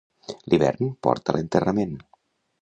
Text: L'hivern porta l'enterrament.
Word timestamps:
L'hivern 0.53 0.89
porta 1.09 1.37
l'enterrament. 1.37 1.95